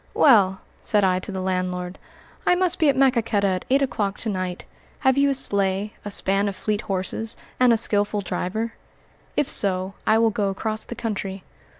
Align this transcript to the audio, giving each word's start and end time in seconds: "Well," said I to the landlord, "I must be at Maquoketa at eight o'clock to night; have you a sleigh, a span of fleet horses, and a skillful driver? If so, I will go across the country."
"Well," 0.15 0.61
said 0.81 1.03
I 1.03 1.19
to 1.19 1.31
the 1.31 1.43
landlord, 1.43 1.99
"I 2.43 2.55
must 2.55 2.79
be 2.79 2.89
at 2.89 2.95
Maquoketa 2.97 3.45
at 3.47 3.65
eight 3.69 3.83
o'clock 3.83 4.17
to 4.21 4.29
night; 4.29 4.65
have 5.01 5.15
you 5.15 5.29
a 5.29 5.35
sleigh, 5.35 5.93
a 6.03 6.09
span 6.09 6.47
of 6.47 6.55
fleet 6.55 6.81
horses, 6.81 7.37
and 7.59 7.71
a 7.71 7.77
skillful 7.77 8.21
driver? 8.21 8.73
If 9.37 9.47
so, 9.47 9.93
I 10.07 10.17
will 10.17 10.31
go 10.31 10.49
across 10.49 10.85
the 10.85 10.95
country." 10.95 11.43